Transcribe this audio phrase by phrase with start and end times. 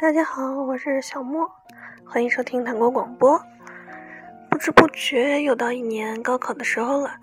[0.00, 1.48] 大家好，我是小莫，
[2.04, 3.40] 欢迎收听糖果广播。
[4.50, 7.16] 不知不觉又到一年高考的时候了，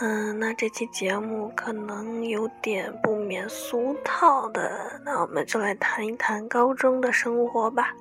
[0.00, 7.94] 嗯，那这期节目可能有点不免俗套的，那我们就来谈一谈高中的生活吧。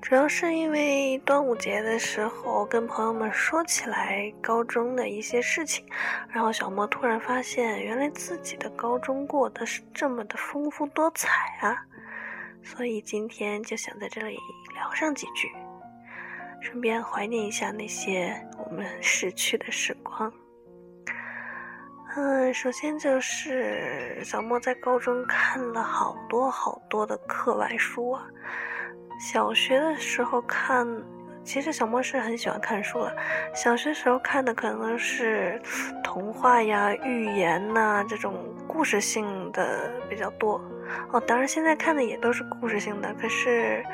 [0.00, 5.84] 主要是因为端午节的时候跟朋友们说起来高中的一些事情，
[6.30, 11.28] 然后小莫突然发现，原来自己的高中过得是这么的丰富多彩
[11.60, 11.84] 啊！
[12.62, 14.38] 所以今天就想在这里
[14.74, 15.50] 聊上几句，
[16.60, 20.32] 顺便怀念一下那些我们 逝去的时光。
[22.16, 28.26] 嗯，首先就是小莫在高中看了好多好多的课外书啊。
[29.20, 30.86] 小学的时候看，
[31.50, 33.12] 其实小莫是很喜欢看书了。
[33.52, 35.60] 小学时候看的可能是
[36.00, 40.62] 童话呀、寓言呐这种故事性的比较多。
[41.10, 43.84] 哦，当然现在看的也都是故事性的，可是，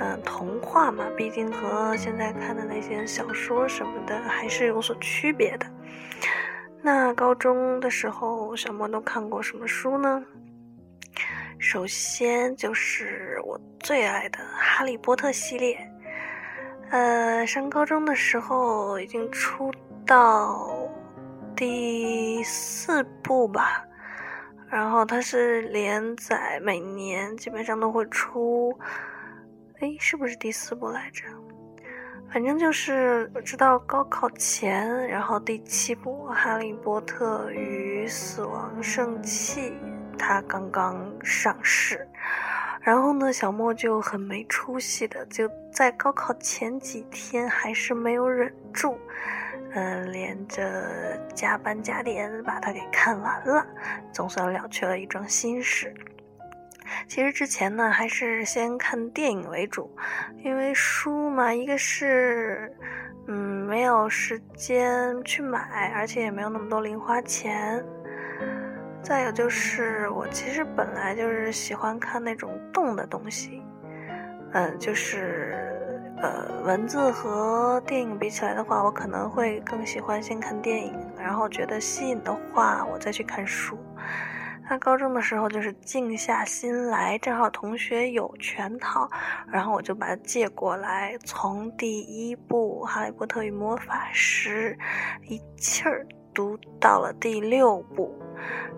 [0.00, 5.66] 嗯，童话嘛，毕竟和现在看的那些小说什么的还是有所区别的。
[6.80, 10.24] 那高中的时候，小莫都看过什么书呢？
[11.58, 15.78] 首先就是我最爱的《哈利波特》系列，
[16.90, 19.72] 呃，上高中的时候已经出
[20.06, 20.68] 到
[21.56, 23.84] 第四部吧，
[24.68, 28.76] 然后它是连载，每年基本上都会出，
[29.80, 31.24] 哎，是不是第四部来着？
[32.32, 39.70] 反正就是我知道高考前，然后第七部《哈利波特与死亡圣器》。
[40.16, 42.08] 它刚刚上市，
[42.84, 48.98] 然后呢，小莫就很没出息的，就在高考前几天还是没有忍住，
[49.72, 53.66] 嗯，连着加班加点把它给看完了，
[54.12, 55.94] 总算了却了一桩心事。
[57.08, 59.90] 其实之前呢，还是先看电影为主，
[60.44, 62.70] 因为书嘛，一个是
[63.26, 67.82] 嗯没有时间去买，而且也没有那么多零花钱。
[69.04, 73.62] 再有就是，我其实本来就是喜欢看那种动的东西，
[74.54, 75.54] 嗯，就是
[76.22, 83.78] 呃，文字和电影比起来的话，我可能会更喜欢先看电影，然后觉得吸引的话，我再去看书。
[84.70, 89.06] 那高中的时候就是静下心来，正好同学有全套，
[89.52, 94.74] 然后我就把它借过来，从第一部《哈利波特与魔法师》
[95.30, 96.06] 一气儿。
[96.34, 98.12] 读到了第六部，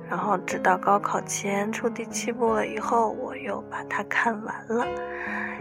[0.08, 4.86] 然后直到高考前出第七部了以后，我又把它看完了。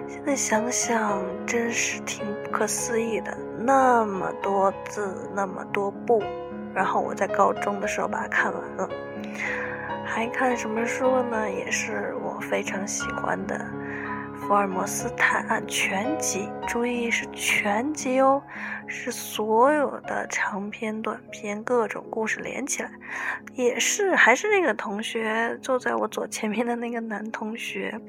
[0.08, 6.22] 现在想想，真是挺不可思议的，那么多字，那么多部，
[6.74, 8.90] 然后我在高中的时候把它看完了。
[10.06, 11.50] 还看什么书呢？
[11.50, 13.60] 也是我非常喜欢的。
[14.40, 18.41] 福尔摩斯探案全集，注意是全集哦，
[18.85, 22.91] 是所有的长篇、短篇各种故事连起来，
[23.53, 28.00] 也是还是那个同学坐在我左前面的那个男同学，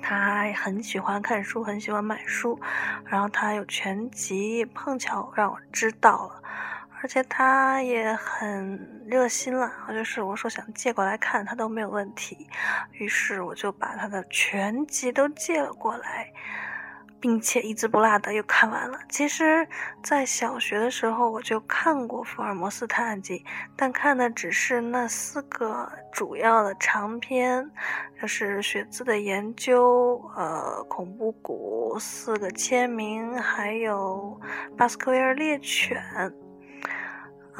[0.00, 2.58] 他很喜欢看书，很喜欢买书，
[3.04, 6.42] 然后他有全集，碰巧让我知道了。
[7.02, 12.46] 而且他也很热心了，就是我说想借过来看，他都没有问题。
[12.92, 16.30] 于是我就把他的全集都借了过来，
[17.18, 18.98] 并且一字不落的又看完了。
[19.08, 19.66] 其实，
[20.02, 23.38] 在小学的时候我就看过《福尔摩斯探案集》，
[23.76, 27.70] 但看的只是那四个主要的长篇，
[28.20, 34.38] 就是血字的研究、呃恐怖谷、四个签名，还有
[34.76, 36.02] 巴斯克维尔猎犬。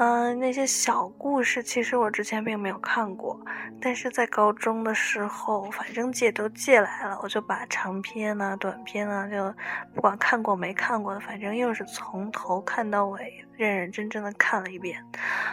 [0.03, 3.39] 嗯，那些小故事其实我之前并没有看过，
[3.79, 9.53] 但是在高中的时候，反正借都借来了，我就把长篇啊、短篇啊，就
[9.93, 15.05] 不管看过没看过的，反正又是从头看到尾，认认真真的看了一遍。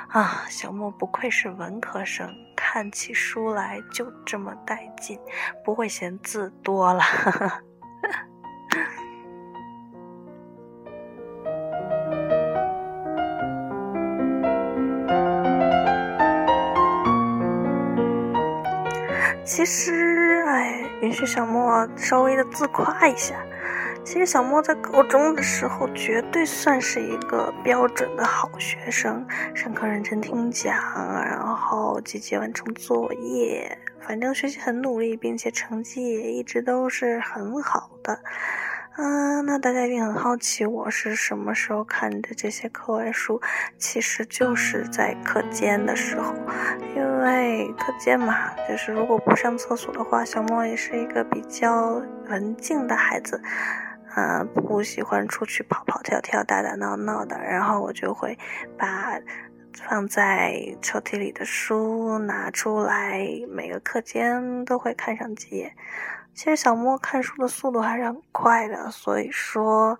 [0.09, 5.21] 啊，小莫不愧是文科生，看起书来就这么带劲，
[5.63, 7.03] 不会嫌字多了。
[19.59, 23.35] 其实，哎，允许小莫稍微的自夸一下。
[24.05, 29.27] 其实小莫在高中的时候，绝对算是一个标准的好学生，
[29.57, 30.77] 上课认真听讲，
[31.25, 38.21] 然后积极完成作业，反正学习很努力，并且成绩也一直都是很好的。
[38.97, 43.41] 嗯，那大家一定很好奇，我是什么时候看的这些课外书？
[43.77, 46.33] 其实就是在课间的时候，
[47.19, 47.75] 因为。
[47.77, 53.41] 课间嘛，就是如果不上厕所的话，小莫也是一个比较文静的孩子，
[54.17, 57.37] 嗯，不喜欢出去跑跑跳跳、打打闹闹的。
[57.39, 58.39] 然后我就会
[58.79, 59.19] 把
[59.75, 65.75] 放在抽屉里的书拿出来，每个课间都会看上几页。
[66.35, 69.99] 其实小莫看书的速度还是很快的，所以说，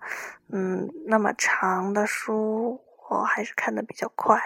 [0.53, 2.81] 嗯，那么长的书
[3.11, 4.41] 我还是看的比较快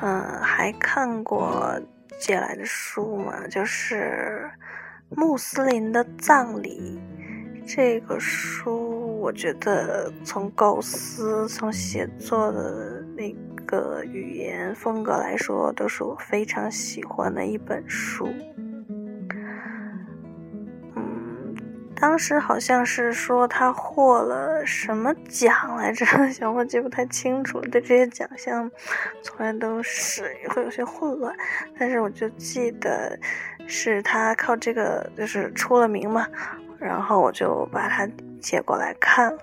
[0.00, 1.80] 嗯，还看过
[2.20, 4.48] 借来的书嘛，就是
[5.16, 7.00] 《穆斯林的葬礼》
[7.74, 13.34] 这个书，我觉得从构思、从写作的那
[13.66, 18.28] 个语言风格来说，都是我非常喜欢的一本书。
[22.00, 28.70] 当时好像是说他获了什么奖来着， 小我记不太清楚，对这些奖项
[29.22, 31.34] 从来都是会有些混乱。
[31.78, 33.18] 但是我就记得
[33.66, 36.26] 是他靠这个就是出了名嘛，
[36.78, 38.08] 然后我就把他
[38.40, 39.38] 借过来看了。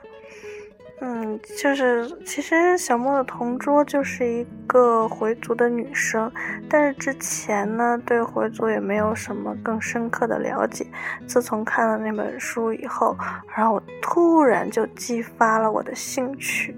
[1.02, 6.32] 嗯，就是其实小莫的同桌就是一个回族的女生，
[6.70, 10.88] 但是之前呢对回族也没有什么更深刻的了解。
[11.28, 13.16] 自从看了那本书以后，
[13.56, 16.76] 然后我突然就激发了我的兴趣。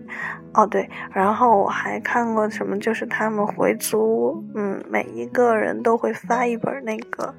[0.53, 7.33] 哦对，然后我还看过什么，就是他们回族，嗯，每一个人都会发一本那个。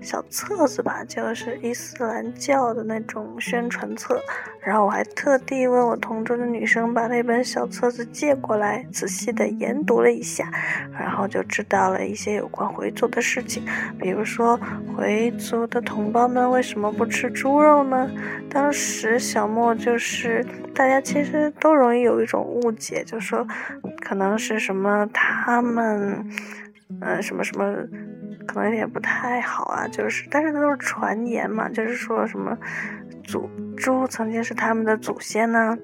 [0.00, 4.20] 小册子吧，就是伊斯兰教的那种宣传册。
[4.60, 10.50] 然后我还特地问我同桌的女生把那本小册子借过来，仔细的研读了一下，
[10.92, 13.64] 然后就知道了一些有关回族的事情。
[13.98, 14.58] 比如说，
[14.94, 18.10] 回族的同胞们为什么不吃猪肉呢？
[18.50, 23.46] 当时小莫就是大家其实都容易有一种误解，就说
[24.00, 26.28] 可能是什么他们，
[27.00, 27.74] 嗯，什么什么。
[28.58, 32.58] 可能也不太好啊，就是，但是那都是传言嘛，就是说什么
[33.22, 35.78] 祖猪曾经是他们的祖先呢，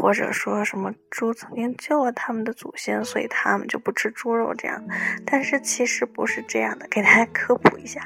[0.00, 4.80] 或者说什么猪曾经救了他们的祖先，所以他们就不吃猪肉这样。
[5.26, 8.00] 但是其实不是这样的，给大家科普一下，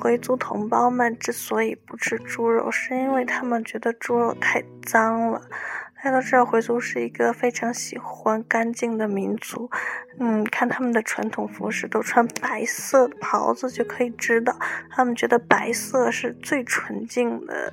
[0.00, 5.40] 回族同胞们之所以不吃猪肉，是因为他们觉得猪肉太脏了。
[5.96, 9.70] 大家都知道，回族是一个非常喜欢干净的民族。
[10.18, 14.56] 嗯，看他们的传统服饰，都穿白色袍子，就可以知道，
[14.90, 17.72] 他们觉得白色是最纯净的。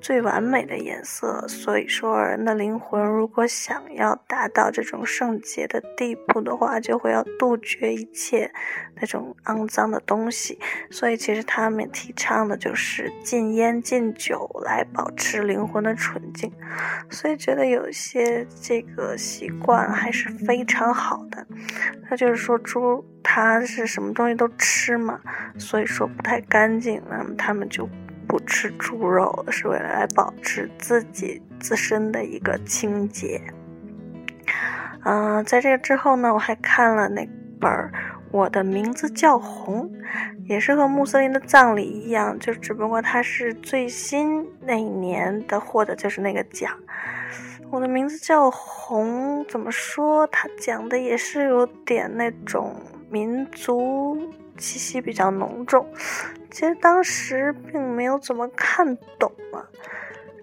[0.00, 8.50] 最完美的颜色，所以说人的灵魂如果想要达到这种圣洁的地步的话，就会要杜绝一切
[8.96, 10.58] 那种肮脏的东西。
[10.90, 16.50] 所以其实他们提倡的就是禁烟禁酒来保持灵魂的纯净。
[17.10, 21.46] 所以觉得有些这个习惯还是非常好的。
[22.10, 25.20] 那就是说猪它是什么东西都吃嘛，
[25.58, 27.88] 所以说不太干净，那么他们就。
[28.30, 33.42] 不吃猪肉是为了来保持自己自身的一个清洁。
[35.04, 37.28] 嗯，在这个之后呢，我还看了那
[37.58, 37.68] 本
[38.30, 39.90] 《我的名字叫红》，
[40.44, 46.70] 也是和穆斯林的葬礼一样，就只不过它是最新那一年的获得就是那个奖。
[47.68, 50.24] 我的名字叫红，怎么说？
[50.28, 52.76] 它讲的也是有点那种
[53.10, 54.16] 民族
[54.60, 55.84] 气息比较浓重。
[56.52, 59.64] 其实当时并没有怎么看懂嘛，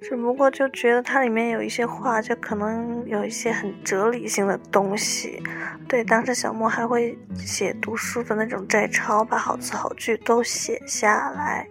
[0.02, 5.42] 只不过就觉得它里面有一些话，就可能有一些很哲理性的东西。
[5.88, 11.68] 对，当时小莫还会写读书的那种摘抄，把好词好句都写下来，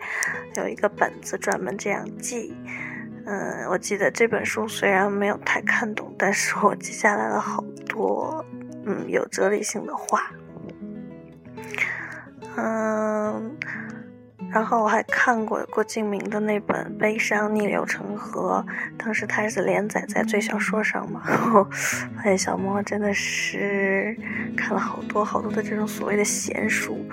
[0.57, 2.55] 有一个本子专门这样记。
[3.25, 8.45] 嗯，我记得这本书虽然没有太看懂，但是我记下来了好多
[8.85, 10.31] 嗯有哲理性的话。
[12.57, 13.57] 嗯。
[14.57, 18.65] 然后我还看过郭敬明的那本《悲伤逆流成河》，
[18.97, 21.23] 当时他是连载在最小说上嘛。
[21.29, 21.65] 然后
[22.17, 24.17] 发现小莫真的是
[24.57, 27.05] 看了好多好多的这种所谓的闲书。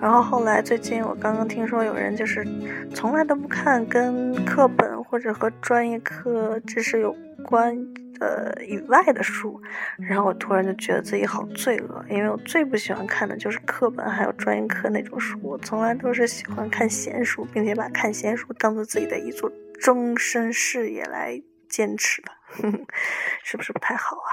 [0.00, 2.46] 然后后来最近我刚刚听说有人就是
[2.94, 7.76] 从来都不看跟课本或者和专业课知识有关。
[8.20, 9.60] 呃，以外的书，
[9.98, 22.30] 然后我突然就觉得自己好罪恶，因为我最不喜欢看的就是课本还有专业课那种书，我从来都是喜欢看闲书，并且把看闲书当做自己的一座终身事业来坚持的，
[23.42, 24.30] 是不是不太好啊？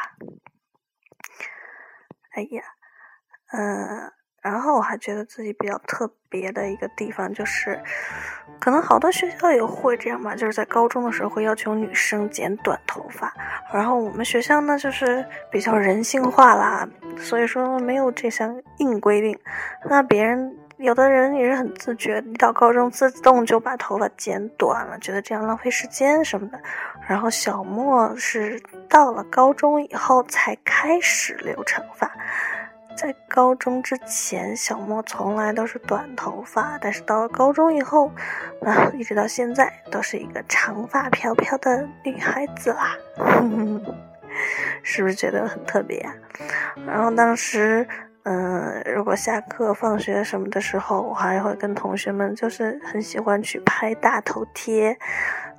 [2.35, 2.61] 哎呀，
[3.53, 4.11] 嗯，
[4.89, 7.79] 还觉得自己比较特别的一个地方就是，
[8.59, 13.31] 可能好多学校也会这样吧，就是在高中的时候会要求女生剪短头发，
[13.71, 19.37] 然后我们学校呢就是比较人性化啦，所以说没有这项硬规定。
[19.87, 26.59] 那别人有的人也是很自觉，一到高中自动就把头发剪短了，觉得这样浪费时间什么的。
[27.07, 32.11] 然后小莫是到了高中以后才开始留长发。
[32.99, 38.11] 在高中之前，小莫从来都是短头发，但是到了高中以后，
[38.61, 42.97] 啊， 一直到现在都是一个长发飘飘的女孩子啦，
[44.83, 46.05] 是不是觉得很特别？
[46.85, 47.87] 然后当时。
[48.31, 54.95] 嗯，如果下课、放学什么的时候，我还会跟同学们，就是很喜欢去拍大头贴。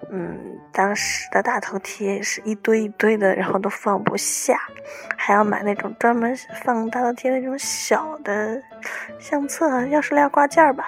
[0.08, 0.38] 嗯，
[0.70, 4.56] 当时的大头贴是一堆一堆的，然后都放不下，
[5.16, 8.62] 还要买那种专门放大头贴那种小的
[9.18, 10.86] 相册、钥匙链挂件吧，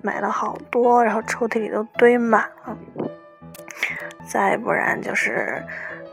[0.00, 2.74] 买了好多，然后抽屉里都堆满了。
[4.26, 5.62] 再不然就是。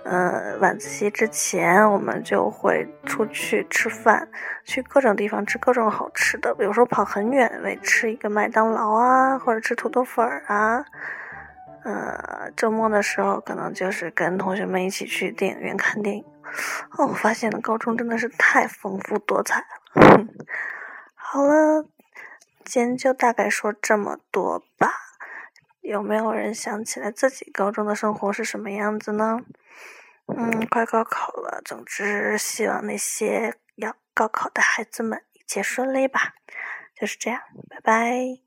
[0.09, 4.29] 嗯，晚自习之前，我们就会出去吃饭，
[4.63, 10.85] 去各种地方吃各种好吃的，比如说跑很远为吃一个麦当劳啊，或者吃土豆粉儿啊。
[11.83, 16.23] 呃，周末的时候可能就是跟同学们一起去电影院看电影。
[16.97, 20.25] 哦，我发现了高中真的是太丰富多彩了。
[21.15, 21.85] 好了，
[22.63, 25.06] 今天就大概说这么多吧。
[25.87, 29.39] 有没有人想起来自己高中的生活是什么样子呢？
[30.27, 36.35] 嗯，快高考了，总之希望那些要高考的孩子们一切顺利吧。
[36.93, 38.46] 就是这样，拜拜。